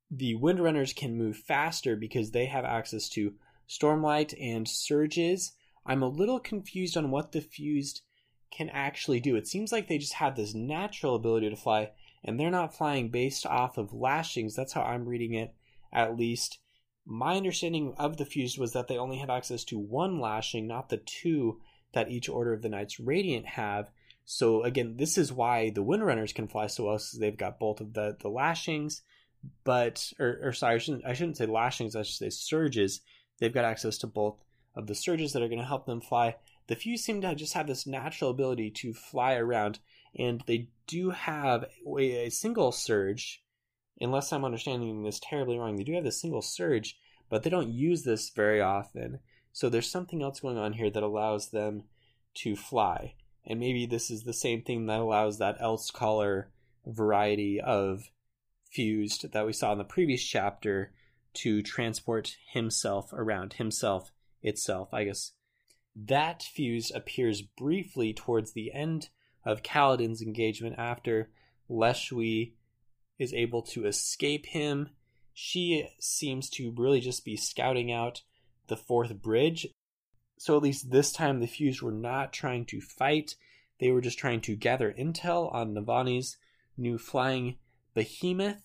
the 0.09 0.35
Windrunners 0.35 0.95
can 0.95 1.17
move 1.17 1.37
faster 1.37 1.95
because 1.95 2.31
they 2.31 2.45
have 2.45 2.65
access 2.65 3.09
to 3.09 3.35
Stormlight 3.69 4.33
and 4.41 4.67
Surges. 4.67 5.53
I'm 5.85 6.01
a 6.01 6.07
little 6.07 6.39
confused 6.39 6.97
on 6.97 7.11
what 7.11 7.31
the 7.31 7.41
Fused 7.41 8.01
can 8.51 8.69
actually 8.69 9.19
do. 9.19 9.35
It 9.35 9.47
seems 9.47 9.71
like 9.71 9.87
they 9.87 9.97
just 9.97 10.13
have 10.13 10.35
this 10.35 10.53
natural 10.53 11.15
ability 11.15 11.49
to 11.49 11.55
fly, 11.55 11.91
and 12.23 12.39
they're 12.39 12.49
not 12.49 12.75
flying 12.75 13.09
based 13.09 13.45
off 13.45 13.77
of 13.77 13.93
lashings. 13.93 14.55
That's 14.55 14.73
how 14.73 14.81
I'm 14.81 15.07
reading 15.07 15.33
it, 15.33 15.53
at 15.91 16.17
least. 16.17 16.59
My 17.09 17.37
understanding 17.37 17.93
of 17.97 18.17
the 18.17 18.25
Fused 18.25 18.59
was 18.59 18.73
that 18.73 18.87
they 18.87 18.97
only 18.97 19.17
have 19.17 19.29
access 19.29 19.63
to 19.65 19.79
one 19.79 20.19
lashing, 20.19 20.67
not 20.67 20.89
the 20.89 20.97
two 20.97 21.61
that 21.93 22.11
each 22.11 22.27
Order 22.27 22.53
of 22.53 22.61
the 22.61 22.69
Knights 22.69 22.99
Radiant 22.99 23.45
have. 23.45 23.89
So 24.25 24.63
again, 24.63 24.97
this 24.97 25.17
is 25.17 25.31
why 25.31 25.69
the 25.69 25.83
Windrunners 25.83 26.33
can 26.33 26.49
fly 26.49 26.67
so 26.67 26.85
well, 26.85 26.95
because 26.95 27.13
they've 27.13 27.37
got 27.37 27.59
both 27.59 27.79
of 27.79 27.93
the, 27.93 28.17
the 28.19 28.29
lashings 28.29 29.03
but 29.63 30.11
or, 30.19 30.39
or 30.43 30.53
sorry, 30.53 30.75
I 30.75 30.77
shouldn't 30.77 31.05
I 31.05 31.13
shouldn't 31.13 31.37
say 31.37 31.45
lashings. 31.45 31.95
I 31.95 32.03
should 32.03 32.15
say 32.15 32.29
surges. 32.29 33.01
They've 33.39 33.53
got 33.53 33.65
access 33.65 33.97
to 33.99 34.07
both 34.07 34.37
of 34.75 34.87
the 34.87 34.95
surges 34.95 35.33
that 35.33 35.41
are 35.41 35.47
going 35.47 35.59
to 35.59 35.65
help 35.65 35.85
them 35.85 36.01
fly. 36.01 36.35
The 36.67 36.75
few 36.75 36.97
seem 36.97 37.21
to 37.21 37.35
just 37.35 37.53
have 37.53 37.67
this 37.67 37.87
natural 37.87 38.31
ability 38.31 38.71
to 38.71 38.93
fly 38.93 39.35
around, 39.35 39.79
and 40.17 40.43
they 40.47 40.69
do 40.85 41.11
have 41.11 41.65
a, 41.85 42.25
a 42.25 42.29
single 42.29 42.71
surge. 42.71 43.43
Unless 43.99 44.31
I'm 44.31 44.45
understanding 44.45 45.01
this 45.03 45.19
terribly 45.19 45.57
wrong, 45.57 45.75
they 45.75 45.83
do 45.83 45.93
have 45.93 46.03
this 46.03 46.21
single 46.21 46.41
surge, 46.41 46.97
but 47.29 47.43
they 47.43 47.49
don't 47.49 47.69
use 47.69 48.03
this 48.03 48.29
very 48.29 48.61
often. 48.61 49.19
So 49.53 49.69
there's 49.69 49.89
something 49.89 50.21
else 50.21 50.39
going 50.39 50.57
on 50.57 50.73
here 50.73 50.89
that 50.89 51.03
allows 51.03 51.49
them 51.49 51.83
to 52.35 52.55
fly. 52.55 53.15
And 53.45 53.59
maybe 53.59 53.85
this 53.85 54.11
is 54.11 54.23
the 54.23 54.33
same 54.33 54.61
thing 54.61 54.85
that 54.85 54.99
allows 54.99 55.39
that 55.39 55.59
Elsecaller 55.59 56.45
variety 56.85 57.59
of 57.59 58.09
fused 58.71 59.31
that 59.31 59.45
we 59.45 59.53
saw 59.53 59.71
in 59.71 59.77
the 59.77 59.83
previous 59.83 60.23
chapter 60.23 60.91
to 61.33 61.61
transport 61.61 62.35
himself 62.51 63.11
around 63.13 63.53
himself 63.53 64.11
itself 64.41 64.93
i 64.93 65.03
guess 65.03 65.33
that 65.95 66.43
fuse 66.43 66.91
appears 66.93 67.41
briefly 67.41 68.13
towards 68.13 68.53
the 68.53 68.71
end 68.73 69.09
of 69.45 69.63
kaladin's 69.63 70.21
engagement 70.21 70.75
after 70.77 71.29
leshwi 71.69 72.53
is 73.19 73.33
able 73.33 73.61
to 73.61 73.85
escape 73.85 74.45
him 74.47 74.89
she 75.39 75.87
seems 75.99 76.49
to 76.49 76.73
really 76.75 76.99
just 76.99 77.23
be 77.23 77.37
scouting 77.37 77.91
out 77.91 78.23
the 78.69 78.75
fourth 78.75 79.21
bridge. 79.21 79.67
So 80.39 80.57
at 80.57 80.63
least 80.63 80.89
this 80.89 81.11
time 81.11 81.39
the 81.39 81.45
fuse 81.45 81.79
were 81.79 81.91
not 81.91 82.33
trying 82.33 82.65
to 82.65 82.81
fight. 82.81 83.35
They 83.79 83.91
were 83.91 84.01
just 84.01 84.17
trying 84.17 84.41
to 84.41 84.55
gather 84.55 84.91
intel 84.91 85.53
on 85.53 85.75
navani's 85.75 86.37
new 86.75 86.97
flying 86.97 87.57
behemoth, 87.93 88.63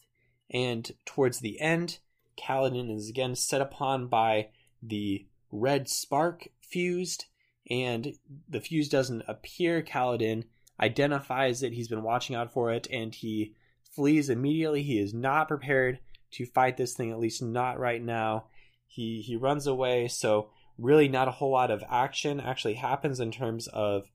and 0.49 0.91
towards 1.05 1.41
the 1.41 1.61
end, 1.61 1.99
Kaladin 2.39 2.91
is 2.91 3.11
again 3.11 3.35
set 3.35 3.61
upon 3.61 4.07
by 4.07 4.49
the 4.83 5.27
red 5.51 5.91
spark 5.91 6.49
fused, 6.63 7.27
and 7.69 8.15
the 8.49 8.63
fuse 8.63 8.89
doesn't 8.89 9.25
appear. 9.29 9.83
Kaladin 9.83 10.45
identifies 10.81 11.63
it, 11.63 11.75
he's 11.75 11.89
been 11.89 12.03
watching 12.03 12.35
out 12.35 12.51
for 12.51 12.73
it, 12.73 12.89
and 12.91 13.15
he 13.15 13.55
flees 13.95 14.31
immediately. 14.31 14.83
He 14.83 14.99
is 14.99 15.13
not 15.13 15.49
prepared 15.49 15.99
to 16.33 16.47
fight 16.47 16.77
this 16.77 16.95
thing, 16.95 17.11
at 17.11 17.19
least 17.19 17.43
not 17.43 17.79
right 17.79 18.03
now. 18.03 18.47
He 18.87 19.23
he 19.25 19.37
runs 19.37 19.67
away, 19.67 20.09
so 20.09 20.51
really 20.79 21.09
not 21.09 21.29
a 21.29 21.33
whole 21.33 21.53
lot 21.53 21.71
of 21.71 21.85
action 21.89 22.41
actually 22.41 22.75
happens 22.75 23.21
in 23.21 23.31
terms 23.31 23.69
of 23.69 24.11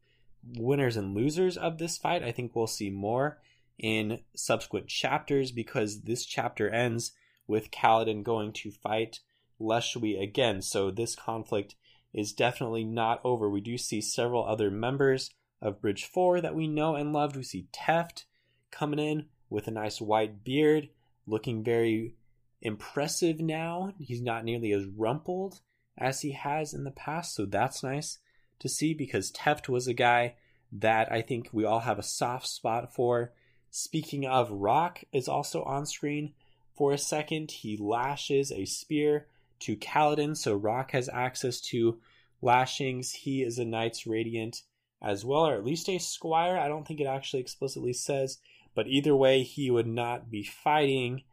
winners 0.56 0.98
and 0.98 1.16
losers 1.16 1.58
of 1.58 1.78
this 1.78 1.98
fight. 1.98 2.24
I 2.24 2.32
think 2.32 2.56
we'll 2.56 2.68
see 2.68 2.90
more 2.90 3.40
in 3.78 4.20
subsequent 4.36 4.88
chapters 4.88 5.52
because 5.52 6.02
this 6.02 6.26
chapter 6.26 6.70
ends 6.70 7.12
with 7.48 7.72
Kaladin 7.72 8.24
going 8.24 8.54
to 8.54 8.72
fight 8.72 9.20
Leshwi 9.60 10.22
again. 10.22 10.62
So 10.62 10.92
this 10.92 11.16
conflict 11.16 11.76
is 12.14 12.34
definitely 12.34 12.84
not 12.84 13.22
over. 13.24 13.50
We 13.50 13.62
do 13.62 13.78
see 13.78 14.02
several 14.02 14.46
other 14.46 14.72
members 14.72 15.32
of 15.62 15.82
Bridge 15.82 16.06
4 16.06 16.42
that 16.42 16.56
we 16.56 16.68
know 16.68 16.96
and 16.96 17.14
loved. 17.14 17.36
We 17.36 17.44
see 17.44 17.68
Teft 17.74 18.26
coming 18.72 19.00
in 19.00 19.26
with 19.50 19.68
a 19.68 19.72
nice 19.72 20.02
white 20.02 20.44
beard, 20.44 20.90
looking 21.28 21.64
very 21.64 22.16
impressive 22.62 23.40
now. 23.40 23.94
He's 24.00 24.22
not 24.22 24.46
nearly 24.46 24.72
as 24.72 24.86
rumpled 24.86 25.62
as 25.98 26.22
he 26.22 26.32
has 26.32 26.74
in 26.74 26.84
the 26.84 26.92
past, 26.92 27.36
so 27.36 27.46
that's 27.46 27.84
nice 27.84 28.20
to 28.60 28.70
see 28.70 28.94
because 28.94 29.32
Teft 29.32 29.70
was 29.70 29.88
a 29.88 29.94
guy 29.94 30.36
that 30.72 31.12
I 31.12 31.22
think 31.22 31.50
we 31.52 31.66
all 31.66 31.82
have 31.82 32.00
a 32.00 32.04
soft 32.04 32.48
spot 32.48 32.94
for. 32.94 33.34
Speaking 33.70 34.26
of, 34.26 34.52
Rock 34.52 35.04
is 35.12 35.28
also 35.28 35.64
on 35.64 35.86
screen 35.86 36.34
for 36.76 36.92
a 36.92 36.98
second. 36.98 37.52
He 37.52 37.78
lashes 37.78 38.52
a 38.52 38.66
spear 38.66 39.28
to 39.60 39.76
Kaladin, 39.76 40.36
so 40.36 40.56
Rock 40.56 40.92
has 40.92 41.10
access 41.10 41.60
to 41.62 42.00
lashings. 42.42 43.12
He 43.12 43.44
is 43.44 43.58
a 43.58 43.66
Knights 43.66 44.06
Radiant 44.06 44.64
as 45.02 45.24
well, 45.24 45.48
or 45.48 45.56
at 45.56 45.66
least 45.66 45.90
a 45.90 46.00
Squire. 46.00 46.58
I 46.58 46.68
don't 46.68 46.88
think 46.88 47.00
it 47.00 47.08
actually 47.08 47.42
explicitly 47.42 47.94
says, 47.94 48.40
but 48.78 48.88
either 48.88 49.16
way, 49.16 49.42
he 49.42 49.72
would 49.72 49.88
not 49.88 50.30
be 50.30 50.44
fighting 50.44 51.24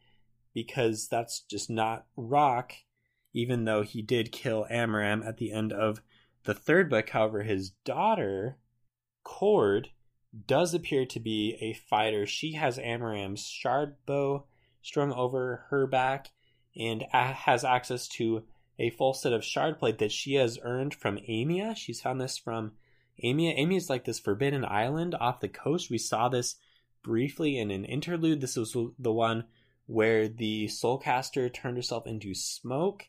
because 0.55 1.09
that's 1.09 1.41
just 1.41 1.69
not 1.69 2.07
Rock, 2.17 2.73
even 3.35 3.67
though 3.67 3.83
he 3.83 4.01
did 4.01 4.33
kill 4.33 4.67
Amaram 4.71 5.23
at 5.23 5.37
the 5.37 5.53
end 5.53 5.71
of 5.71 6.01
the 6.45 6.55
third 6.55 6.89
book. 6.89 7.11
However, 7.11 7.43
his 7.43 7.69
daughter, 7.85 8.57
Cord, 9.25 9.91
does 10.47 10.73
appear 10.73 11.05
to 11.05 11.21
be 11.21 11.59
a 11.61 11.75
fighter. 11.75 12.25
She 12.27 12.53
has 12.53 12.79
Amaram's 12.79 13.47
shard 13.47 13.97
bow 14.07 14.47
strung 14.81 15.13
over 15.13 15.67
her 15.69 15.87
back 15.87 16.31
and 16.75 17.05
has 17.13 17.63
access 17.63 18.09
to 18.09 18.45
a 18.79 18.89
full 18.89 19.13
set 19.13 19.35
of 19.35 19.45
shard 19.45 19.79
plate 19.79 19.99
that 19.99 20.13
she 20.13 20.37
has 20.37 20.59
earned 20.63 20.95
from 20.95 21.19
Aimia. 21.19 21.77
She's 21.77 22.01
found 22.01 22.23
this 22.23 22.39
from 22.39 22.73
Amia. 23.23 23.55
Aimia 23.59 23.77
is 23.77 23.91
like 23.91 24.07
this 24.07 24.19
forbidden 24.19 24.65
island 24.65 25.15
off 25.15 25.41
the 25.41 25.49
coast. 25.49 25.91
We 25.91 25.99
saw 25.99 26.31
this 26.31 26.57
briefly 27.05 27.57
in 27.57 27.71
an 27.71 27.85
interlude. 27.85 28.41
This 28.41 28.57
was 28.57 28.77
the 28.99 29.13
one 29.13 29.45
where 29.87 30.27
the 30.27 30.67
Soulcaster 30.67 31.53
turned 31.53 31.77
herself 31.77 32.07
into 32.07 32.35
smoke, 32.35 33.05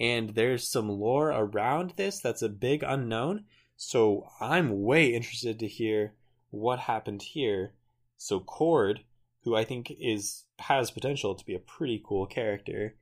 and 0.00 0.30
there's 0.30 0.66
some 0.66 0.88
lore 0.88 1.28
around 1.28 1.92
this 1.96 2.20
that's 2.20 2.40
a 2.40 2.48
big 2.48 2.82
unknown. 2.82 3.44
So 3.76 4.28
I'm 4.40 4.82
way 4.82 5.12
interested 5.12 5.58
to 5.58 5.66
hear 5.66 6.14
what 6.50 6.78
happened 6.78 7.22
here. 7.22 7.74
So 8.16 8.40
Cord, 8.40 9.00
who 9.42 9.56
I 9.56 9.64
think 9.64 9.92
is 9.98 10.44
has 10.60 10.92
potential 10.92 11.34
to 11.34 11.44
be 11.44 11.56
a 11.56 11.58
pretty 11.58 12.00
cool 12.06 12.26
character, 12.26 12.94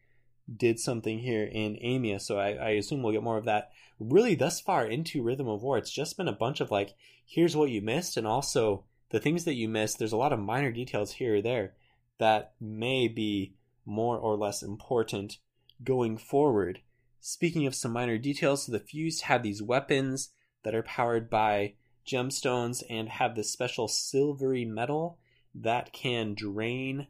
did 0.56 0.80
something 0.80 1.18
here 1.18 1.44
in 1.44 1.75
Aimia. 1.75 2.20
So 2.20 2.38
I, 2.38 2.52
I 2.52 2.70
assume 2.70 3.02
we'll 3.02 3.12
get 3.12 3.23
more 3.23 3.37
of 3.37 3.44
that. 3.44 3.70
Really, 3.99 4.35
thus 4.35 4.61
far 4.61 4.87
into 4.87 5.23
Rhythm 5.23 5.47
of 5.47 5.62
War, 5.62 5.76
it's 5.76 5.92
just 5.92 6.16
been 6.16 6.28
a 6.28 6.32
bunch 6.32 6.61
of 6.61 6.70
like, 6.70 6.94
here's 7.26 7.54
what 7.54 7.70
you 7.70 7.82
missed, 7.82 8.16
and 8.16 8.26
also 8.26 8.85
the 9.11 9.21
things 9.21 9.45
that 9.45 9.55
you 9.55 9.69
miss, 9.69 9.95
There's 9.95 10.12
a 10.12 10.17
lot 10.17 10.33
of 10.33 10.38
minor 10.38 10.73
details 10.73 11.12
here 11.12 11.37
or 11.37 11.43
there 11.43 11.75
that 12.19 12.55
may 12.61 13.09
be 13.09 13.55
more 13.85 14.19
or 14.19 14.37
less 14.37 14.62
important 14.62 15.38
going 15.83 16.17
forward. 16.17 16.81
Speaking 17.21 17.67
of 17.67 17.75
some 17.75 17.93
minor 17.93 18.19
details, 18.19 18.67
the 18.67 18.79
Fused 18.79 19.23
have 19.23 19.43
these 19.43 19.62
weapons 19.62 20.31
that 20.62 20.75
are 20.75 20.83
powered 20.83 21.29
by 21.29 21.75
gemstones 22.07 22.83
and 22.88 23.09
have 23.09 23.35
this 23.35 23.50
special 23.50 23.88
silvery 23.88 24.64
metal 24.64 25.19
that 25.55 25.93
can 25.93 26.35
drain 26.35 27.09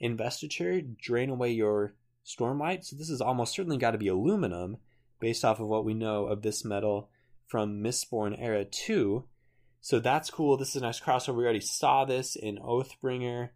investiture, 0.00 0.80
drain 0.80 1.30
away 1.30 1.50
your 1.50 1.94
stormlight. 2.24 2.84
So 2.84 2.96
this 2.96 3.10
is 3.10 3.20
almost 3.20 3.54
certainly 3.54 3.78
got 3.78 3.92
to 3.92 3.98
be 3.98 4.08
aluminum 4.08 4.78
based 5.20 5.44
off 5.44 5.60
of 5.60 5.66
what 5.66 5.84
we 5.84 5.94
know 5.94 6.26
of 6.26 6.42
this 6.42 6.64
metal 6.64 7.10
from 7.46 7.82
Mistborn 7.82 8.36
Era 8.38 8.64
2. 8.64 9.24
So 9.84 10.00
that's 10.00 10.30
cool. 10.30 10.56
This 10.56 10.70
is 10.70 10.76
a 10.76 10.80
nice 10.80 10.98
crossover. 10.98 11.34
We 11.34 11.44
already 11.44 11.60
saw 11.60 12.06
this 12.06 12.36
in 12.36 12.56
Oathbringer 12.56 13.50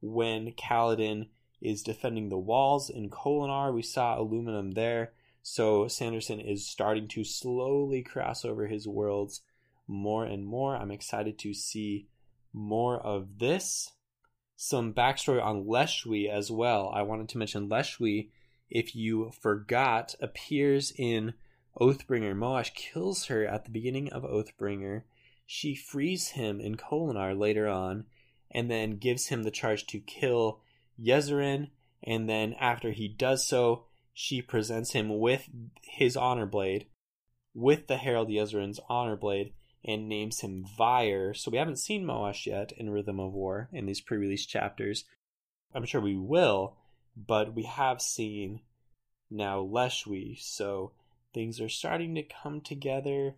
when 0.00 0.52
Kaladin 0.52 1.28
is 1.60 1.82
defending 1.82 2.30
the 2.30 2.38
walls 2.38 2.88
in 2.88 3.10
Kholinar. 3.10 3.70
We 3.74 3.82
saw 3.82 4.18
aluminum 4.18 4.70
there. 4.70 5.12
So 5.42 5.86
Sanderson 5.86 6.40
is 6.40 6.66
starting 6.66 7.06
to 7.08 7.22
slowly 7.22 8.02
cross 8.02 8.46
over 8.46 8.66
his 8.66 8.88
worlds 8.88 9.42
more 9.86 10.24
and 10.24 10.46
more. 10.46 10.74
I'm 10.74 10.90
excited 10.90 11.38
to 11.40 11.52
see 11.52 12.08
more 12.50 12.98
of 12.98 13.38
this. 13.38 13.92
Some 14.56 14.94
backstory 14.94 15.44
on 15.44 15.66
Leshwi 15.66 16.30
as 16.30 16.50
well. 16.50 16.90
I 16.94 17.02
wanted 17.02 17.28
to 17.28 17.38
mention 17.38 17.68
Leshwi, 17.68 18.30
if 18.70 18.96
you 18.96 19.32
forgot, 19.38 20.14
appears 20.22 20.94
in 20.96 21.34
Oathbringer. 21.78 22.34
Moash 22.34 22.72
kills 22.72 23.26
her 23.26 23.44
at 23.44 23.66
the 23.66 23.70
beginning 23.70 24.10
of 24.14 24.22
Oathbringer. 24.22 25.02
She 25.46 25.74
frees 25.74 26.30
him 26.30 26.60
in 26.60 26.76
Kholinar 26.76 27.38
later 27.38 27.68
on, 27.68 28.06
and 28.50 28.70
then 28.70 28.98
gives 28.98 29.26
him 29.26 29.42
the 29.42 29.50
charge 29.50 29.86
to 29.88 30.00
kill 30.00 30.60
Jezrien. 30.98 31.70
And 32.02 32.28
then 32.28 32.54
after 32.54 32.92
he 32.92 33.08
does 33.08 33.46
so, 33.46 33.86
she 34.12 34.40
presents 34.40 34.92
him 34.92 35.18
with 35.18 35.48
his 35.82 36.16
honor 36.16 36.46
blade, 36.46 36.86
with 37.52 37.88
the 37.88 37.96
Herald 37.96 38.28
Jezrien's 38.28 38.80
honor 38.88 39.16
blade, 39.16 39.52
and 39.84 40.08
names 40.08 40.40
him 40.40 40.64
Vyre. 40.78 41.34
So 41.34 41.50
we 41.50 41.58
haven't 41.58 41.78
seen 41.78 42.04
Moash 42.04 42.46
yet 42.46 42.72
in 42.72 42.90
Rhythm 42.90 43.20
of 43.20 43.32
War 43.32 43.68
in 43.72 43.86
these 43.86 44.00
pre 44.00 44.18
release 44.18 44.46
chapters. 44.46 45.04
I'm 45.74 45.84
sure 45.84 46.00
we 46.00 46.16
will, 46.16 46.76
but 47.16 47.54
we 47.54 47.64
have 47.64 48.00
seen 48.00 48.60
now 49.30 49.60
Leshwi. 49.60 50.40
So 50.40 50.92
things 51.34 51.60
are 51.60 51.68
starting 51.68 52.14
to 52.14 52.22
come 52.22 52.60
together 52.60 53.34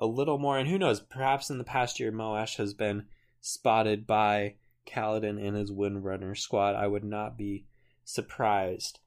a 0.00 0.06
little 0.06 0.38
more. 0.38 0.58
And 0.58 0.68
who 0.68 0.78
knows, 0.78 1.00
perhaps 1.00 1.50
in 1.50 1.58
the 1.58 1.64
past 1.64 2.00
year, 2.00 2.10
Moash 2.10 2.56
has 2.56 2.74
been 2.74 3.04
spotted 3.40 4.06
by 4.06 4.54
Kaladin 4.86 5.38
and 5.38 5.56
his 5.56 5.70
Windrunner 5.70 6.36
squad. 6.36 6.74
I 6.74 6.86
would 6.86 7.04
not 7.04 7.36
be 7.36 7.66
surprised. 8.04 8.98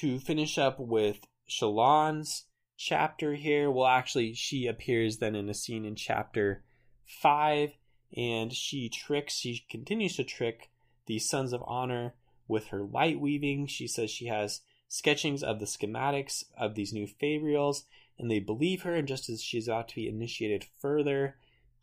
To 0.00 0.18
finish 0.18 0.56
up 0.56 0.80
with 0.80 1.26
Shallan's 1.48 2.44
chapter 2.76 3.34
here. 3.34 3.70
Well, 3.70 3.86
actually, 3.86 4.34
she 4.34 4.66
appears 4.66 5.18
then 5.18 5.34
in 5.34 5.48
a 5.48 5.54
scene 5.54 5.84
in 5.84 5.94
chapter 5.94 6.64
5, 7.06 7.72
and 8.16 8.52
she 8.52 8.88
tricks, 8.88 9.34
she 9.34 9.64
continues 9.68 10.16
to 10.16 10.24
trick 10.24 10.70
the 11.06 11.18
Sons 11.18 11.52
of 11.52 11.62
Honor 11.66 12.14
with 12.48 12.68
her 12.68 12.82
light 12.82 13.20
weaving. 13.20 13.66
She 13.66 13.86
says 13.86 14.10
she 14.10 14.26
has 14.26 14.62
sketchings 14.88 15.42
of 15.42 15.60
the 15.60 15.66
schematics 15.66 16.44
of 16.56 16.74
these 16.74 16.92
new 16.92 17.06
Fabrials, 17.06 17.84
and 18.18 18.30
they 18.30 18.38
believe 18.38 18.82
her, 18.82 18.94
and 18.94 19.08
just 19.08 19.28
as 19.28 19.42
she's 19.42 19.68
about 19.68 19.88
to 19.88 19.96
be 19.96 20.08
initiated 20.08 20.66
further, 20.80 21.36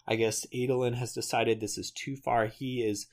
I 0.08 0.16
guess 0.16 0.46
Adolin 0.54 0.96
has 0.96 1.14
decided 1.14 1.60
this 1.60 1.78
is 1.78 1.92
too 1.92 2.16
far. 2.16 2.48
He 2.48 2.82
is 2.82 3.08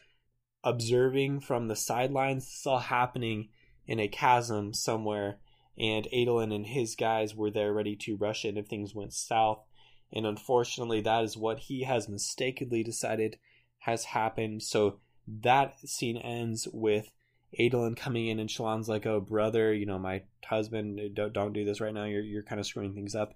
observing 0.65 1.41
from 1.41 1.69
the 1.69 1.77
sidelines. 1.77 2.45
This 2.45 2.61
is 2.61 2.67
all 2.67 2.79
happening 2.79 3.49
in 3.87 4.01
a 4.01 4.09
chasm 4.09 4.75
somewhere 4.75 5.39
and 5.79 6.09
Adolin 6.13 6.53
and 6.53 6.67
his 6.67 6.97
guys 6.97 7.35
were 7.35 7.51
there 7.51 7.73
ready 7.73 7.95
to 7.95 8.17
rush 8.17 8.45
in 8.45 8.57
if 8.57 8.67
things 8.67 8.95
went 8.95 9.13
south. 9.13 9.65
And 10.13 10.27
unfortunately, 10.27 11.01
that 11.03 11.23
is 11.23 11.37
what 11.37 11.61
he 11.61 11.85
has 11.85 12.09
mistakenly 12.09 12.83
decided 12.83 13.39
has 13.81 14.07
happened. 14.07 14.63
So 14.65 14.99
that 15.27 15.79
scene 15.89 16.17
ends 16.17 16.67
with 16.73 17.11
Adolin 17.59 17.97
coming 17.97 18.29
in, 18.29 18.39
and 18.41 18.51
Shallan's 18.51 18.89
like, 18.89 19.07
"Oh, 19.07 19.21
brother, 19.21 19.73
you 19.73 19.87
know, 19.87 19.99
my 19.99 20.23
husband, 20.45 21.01
uh, 21.01 21.09
don't 21.13 21.33
don't 21.33 21.53
do 21.53 21.65
this 21.65 21.81
right 21.81 21.95
now. 21.95 22.05
You're 22.05 22.23
you're 22.23 22.43
kind 22.43 22.61
of 22.61 22.67
screwing 22.67 22.95
things 22.95 23.15
up 23.15 23.35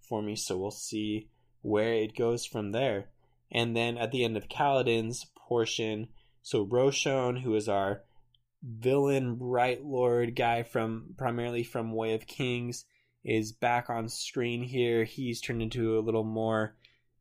for 0.00 0.22
me." 0.22 0.36
So 0.36 0.56
we'll 0.56 0.70
see 0.70 1.28
where 1.62 1.94
it 1.94 2.16
goes 2.16 2.44
from 2.46 2.72
there. 2.72 3.08
And 3.52 3.76
then 3.76 3.98
at 3.98 4.12
the 4.12 4.24
end 4.24 4.36
of 4.36 4.48
Kaladin's 4.48 5.26
portion, 5.36 6.08
so 6.42 6.64
Roshone, 6.64 7.42
who 7.42 7.54
is 7.54 7.68
our 7.68 8.02
villain 8.62 9.36
Bright 9.36 9.84
Lord 9.84 10.36
guy 10.36 10.62
from 10.62 11.14
primarily 11.16 11.62
from 11.62 11.92
Way 11.92 12.14
of 12.14 12.26
Kings 12.26 12.84
is 13.24 13.52
back 13.52 13.90
on 13.90 14.08
screen 14.08 14.62
here. 14.62 15.04
He's 15.04 15.40
turned 15.40 15.62
into 15.62 15.98
a 15.98 16.00
little 16.00 16.24
more 16.24 16.76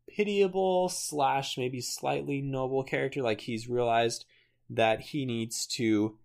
pitiable 0.08 0.90
slash 0.90 1.58
maybe 1.58 1.82
slightly 1.82 2.42
noble 2.42 2.84
character. 2.84 3.22
Like 3.22 3.42
he's 3.42 3.68
realized 3.68 4.26
that 4.70 5.02
he 5.02 5.26
needs 5.26 5.66
to 5.66 6.18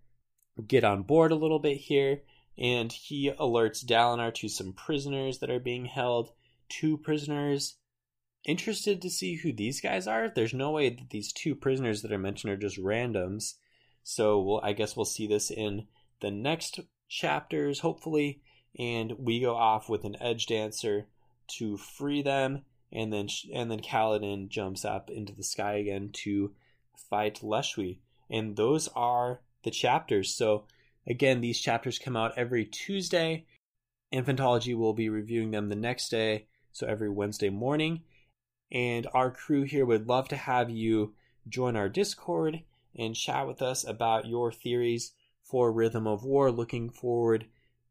get 0.67 0.83
on 0.83 1.03
board 1.03 1.31
a 1.31 1.35
little 1.35 1.59
bit 1.59 1.77
here, 1.77 2.21
and 2.57 2.91
he 2.91 3.31
alerts 3.31 3.85
Dalinar 3.85 4.33
to 4.35 4.47
some 4.47 4.73
prisoners 4.73 5.39
that 5.39 5.49
are 5.49 5.59
being 5.59 5.85
held. 5.85 6.31
Two 6.69 6.97
prisoners. 6.97 7.77
Interested 8.45 9.01
to 9.01 9.09
see 9.09 9.35
who 9.35 9.51
these 9.51 9.81
guys 9.81 10.07
are. 10.07 10.29
There's 10.29 10.53
no 10.53 10.71
way 10.71 10.89
that 10.89 11.09
these 11.09 11.33
two 11.33 11.55
prisoners 11.55 12.01
that 12.01 12.11
are 12.11 12.17
mentioned 12.17 12.53
are 12.53 12.57
just 12.57 12.77
randoms. 12.77 13.55
So 14.03 14.39
we'll, 14.39 14.61
I 14.63 14.73
guess 14.73 14.95
we'll 14.95 15.05
see 15.05 15.25
this 15.25 15.49
in 15.49 15.87
the 16.21 16.31
next 16.31 16.79
chapters, 17.09 17.79
hopefully. 17.79 18.41
And 18.77 19.13
we 19.17 19.39
go 19.39 19.55
off 19.55 19.89
with 19.89 20.03
an 20.03 20.15
edge 20.21 20.45
dancer 20.45 21.07
to 21.57 21.77
free 21.77 22.21
them, 22.21 22.63
and 22.91 23.11
then 23.11 23.27
and 23.53 23.69
then 23.69 23.79
Kaladin 23.79 24.49
jumps 24.49 24.85
up 24.85 25.09
into 25.09 25.33
the 25.33 25.43
sky 25.43 25.75
again 25.75 26.09
to 26.23 26.53
fight 27.09 27.39
Leshwi. 27.41 27.99
And 28.29 28.55
those 28.55 28.87
are 28.95 29.41
the 29.65 29.71
chapters. 29.71 30.33
So 30.33 30.63
again, 31.05 31.41
these 31.41 31.59
chapters 31.59 31.99
come 31.99 32.15
out 32.15 32.37
every 32.37 32.63
Tuesday. 32.63 33.45
Infantology 34.13 34.77
will 34.77 34.93
be 34.93 35.09
reviewing 35.09 35.51
them 35.51 35.67
the 35.67 35.75
next 35.75 36.07
day, 36.09 36.47
so 36.71 36.87
every 36.87 37.09
Wednesday 37.09 37.49
morning. 37.49 38.03
And 38.71 39.07
our 39.13 39.29
crew 39.29 39.63
here 39.63 39.85
would 39.85 40.07
love 40.07 40.29
to 40.29 40.37
have 40.37 40.69
you 40.69 41.13
join 41.49 41.75
our 41.75 41.89
Discord 41.89 42.61
and 42.95 43.15
chat 43.15 43.45
with 43.45 43.61
us 43.61 43.85
about 43.85 44.25
your 44.25 44.51
theories 44.51 45.11
for 45.43 45.71
Rhythm 45.71 46.07
of 46.07 46.23
War. 46.23 46.51
Looking 46.51 46.89
forward 46.89 47.45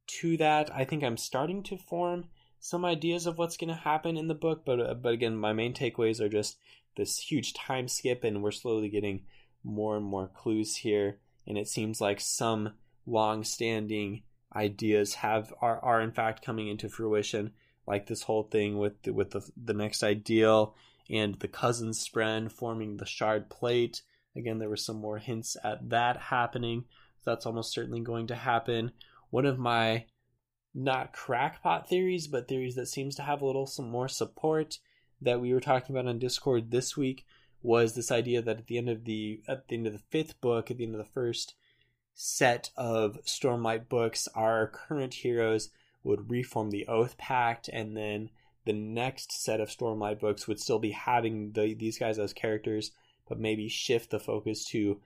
to 0.06 0.36
that. 0.38 0.74
I 0.74 0.84
think 0.84 1.02
I'm 1.02 1.16
starting 1.16 1.62
to 1.64 1.76
form 1.76 2.24
some 2.58 2.84
ideas 2.84 3.26
of 3.26 3.36
what's 3.36 3.56
going 3.56 3.68
to 3.68 3.74
happen 3.74 4.16
in 4.16 4.28
the 4.28 4.34
book, 4.34 4.64
but 4.64 4.80
uh, 4.80 4.94
but 4.94 5.12
again, 5.12 5.36
my 5.36 5.52
main 5.52 5.74
takeaways 5.74 6.20
are 6.20 6.28
just 6.28 6.56
this 6.96 7.18
huge 7.18 7.52
time 7.52 7.88
skip, 7.88 8.24
and 8.24 8.42
we're 8.42 8.50
slowly 8.50 8.88
getting 8.88 9.24
more 9.62 9.96
and 9.96 10.04
more 10.04 10.28
clues 10.28 10.76
here. 10.76 11.18
And 11.46 11.58
it 11.58 11.68
seems 11.68 12.00
like 12.00 12.20
some 12.20 12.72
long-standing 13.06 14.22
ideas 14.54 15.14
have 15.14 15.52
are, 15.60 15.78
are 15.80 16.00
in 16.00 16.12
fact 16.12 16.44
coming 16.44 16.68
into 16.68 16.88
fruition, 16.88 17.52
like 17.86 18.06
this 18.06 18.22
whole 18.22 18.44
thing 18.44 18.78
with 18.78 19.02
the, 19.02 19.12
with 19.12 19.30
the 19.30 19.48
the 19.62 19.74
next 19.74 20.02
ideal 20.02 20.74
and 21.10 21.34
the 21.40 21.48
cousin 21.48 21.90
spren 21.90 22.50
forming 22.50 22.96
the 22.96 23.06
shard 23.06 23.50
plate. 23.50 24.02
Again, 24.36 24.58
there 24.58 24.68
were 24.68 24.76
some 24.76 24.96
more 24.96 25.18
hints 25.18 25.56
at 25.62 25.90
that 25.90 26.16
happening. 26.16 26.84
That's 27.24 27.46
almost 27.46 27.72
certainly 27.72 28.00
going 28.00 28.28
to 28.28 28.34
happen. 28.34 28.92
One 29.30 29.46
of 29.46 29.58
my 29.58 30.06
not 30.74 31.12
crackpot 31.12 31.88
theories, 31.88 32.26
but 32.26 32.48
theories 32.48 32.74
that 32.74 32.88
seems 32.88 33.14
to 33.16 33.22
have 33.22 33.42
a 33.42 33.46
little 33.46 33.66
some 33.66 33.88
more 33.88 34.08
support 34.08 34.78
that 35.20 35.40
we 35.40 35.52
were 35.52 35.60
talking 35.60 35.94
about 35.94 36.08
on 36.08 36.18
Discord 36.18 36.70
this 36.70 36.96
week 36.96 37.24
was 37.64 37.94
this 37.94 38.12
idea 38.12 38.42
that 38.42 38.58
at 38.58 38.66
the 38.66 38.78
end 38.78 38.90
of 38.90 39.04
the 39.04 39.42
at 39.48 39.68
the 39.68 39.76
end 39.76 39.86
of 39.86 39.94
the 39.94 40.02
fifth 40.10 40.40
book, 40.40 40.70
at 40.70 40.76
the 40.76 40.84
end 40.84 40.94
of 40.94 40.98
the 40.98 41.12
first 41.12 41.54
set 42.12 42.70
of 42.76 43.18
Stormlight 43.24 43.88
books, 43.88 44.28
our 44.34 44.68
current 44.68 45.14
heroes 45.14 45.70
would 46.04 46.30
reform 46.30 46.70
the 46.70 46.86
Oath 46.86 47.16
Pact, 47.16 47.68
and 47.68 47.96
then 47.96 48.30
the 48.66 48.74
next 48.74 49.32
set 49.32 49.60
of 49.60 49.70
Stormlight 49.70 50.20
books 50.20 50.46
would 50.46 50.60
still 50.60 50.78
be 50.78 50.90
having 50.90 51.52
the, 51.52 51.74
these 51.74 51.98
guys 51.98 52.18
as 52.18 52.32
characters, 52.32 52.92
but 53.28 53.40
maybe 53.40 53.68
shift 53.68 54.10
the 54.10 54.20
focus 54.20 54.64
to 54.66 55.00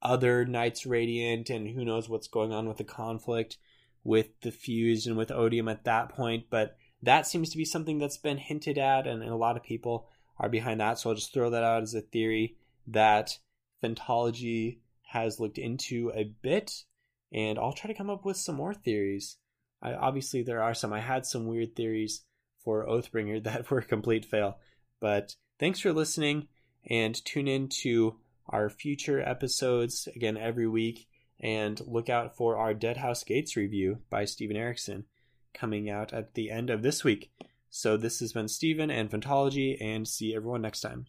other 0.00 0.44
Knights 0.44 0.86
Radiant, 0.86 1.50
and 1.50 1.68
who 1.68 1.84
knows 1.84 2.08
what's 2.08 2.28
going 2.28 2.52
on 2.52 2.68
with 2.68 2.78
the 2.78 2.84
conflict 2.84 3.58
with 4.04 4.28
the 4.40 4.52
fused 4.52 5.06
and 5.06 5.16
with 5.16 5.30
odium 5.30 5.68
at 5.68 5.84
that 5.84 6.08
point. 6.10 6.46
But 6.48 6.76
that 7.02 7.26
seems 7.26 7.50
to 7.50 7.56
be 7.58 7.64
something 7.64 7.98
that's 7.98 8.16
been 8.16 8.38
hinted 8.38 8.78
at 8.78 9.06
and, 9.06 9.22
and 9.22 9.32
a 9.32 9.36
lot 9.36 9.56
of 9.56 9.62
people 9.62 10.08
are 10.38 10.48
behind 10.48 10.80
that. 10.80 10.98
So 10.98 11.10
i'll 11.10 11.16
just 11.16 11.32
throw 11.32 11.50
that 11.50 11.64
out 11.64 11.82
as 11.82 11.94
a 11.94 12.00
theory 12.00 12.56
that 12.88 13.38
phantology 13.82 14.78
has 15.02 15.40
looked 15.40 15.58
into 15.58 16.12
a 16.14 16.24
bit 16.42 16.84
and 17.32 17.58
i'll 17.58 17.72
try 17.72 17.88
to 17.88 17.96
come 17.96 18.10
up 18.10 18.24
with 18.24 18.36
some 18.36 18.56
more 18.56 18.74
theories. 18.74 19.36
I, 19.82 19.94
obviously 19.94 20.42
there 20.42 20.62
are 20.62 20.74
some. 20.74 20.92
I 20.92 21.00
had 21.00 21.26
some 21.26 21.46
weird 21.46 21.76
theories 21.76 22.22
for 22.64 22.86
oathbringer 22.86 23.42
that 23.44 23.70
were 23.70 23.78
a 23.78 23.84
complete 23.84 24.24
fail. 24.24 24.58
But 25.00 25.36
thanks 25.58 25.80
for 25.80 25.92
listening 25.92 26.48
and 26.88 27.14
tune 27.24 27.48
in 27.48 27.68
to 27.68 28.16
our 28.48 28.70
future 28.70 29.20
episodes 29.20 30.08
again 30.14 30.36
every 30.36 30.66
week 30.66 31.06
and 31.40 31.80
look 31.86 32.08
out 32.08 32.36
for 32.36 32.56
our 32.56 32.74
Deadhouse 32.74 33.22
Gates 33.22 33.56
review 33.56 33.98
by 34.10 34.24
Steven 34.24 34.56
Erikson 34.56 35.04
coming 35.54 35.88
out 35.88 36.12
at 36.12 36.34
the 36.34 36.50
end 36.50 36.70
of 36.70 36.82
this 36.82 37.04
week. 37.04 37.30
So 37.70 37.96
this 37.96 38.20
has 38.20 38.32
been 38.32 38.48
Steven 38.48 38.90
and 38.90 39.10
Phantology, 39.10 39.76
and 39.80 40.06
see 40.06 40.34
everyone 40.34 40.62
next 40.62 40.80
time. 40.80 41.06